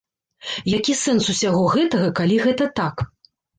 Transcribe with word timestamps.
Які 0.77 0.95
сэнс 1.01 1.29
усяго 1.35 1.61
гэтага, 1.75 2.09
калі 2.23 2.43
гэта 2.49 2.71
так? 2.83 3.07